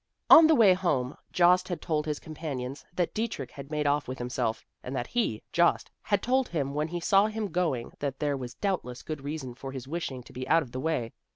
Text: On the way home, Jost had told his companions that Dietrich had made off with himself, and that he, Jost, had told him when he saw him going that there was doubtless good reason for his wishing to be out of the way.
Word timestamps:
On 0.31 0.47
the 0.47 0.55
way 0.55 0.73
home, 0.73 1.15
Jost 1.31 1.67
had 1.67 1.79
told 1.79 2.07
his 2.07 2.17
companions 2.19 2.83
that 2.95 3.13
Dietrich 3.13 3.51
had 3.51 3.69
made 3.69 3.85
off 3.85 4.07
with 4.07 4.17
himself, 4.17 4.65
and 4.81 4.95
that 4.95 5.05
he, 5.05 5.43
Jost, 5.53 5.91
had 6.01 6.23
told 6.23 6.47
him 6.49 6.73
when 6.73 6.87
he 6.87 6.99
saw 6.99 7.27
him 7.27 7.51
going 7.51 7.91
that 7.99 8.17
there 8.17 8.35
was 8.35 8.55
doubtless 8.55 9.03
good 9.03 9.21
reason 9.21 9.53
for 9.53 9.71
his 9.71 9.87
wishing 9.87 10.23
to 10.23 10.33
be 10.33 10.47
out 10.47 10.63
of 10.63 10.71
the 10.71 10.79
way. 10.79 11.13